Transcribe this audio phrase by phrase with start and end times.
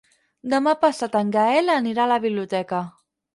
[0.53, 2.83] Demà passat en Gaël anirà a la biblioteca.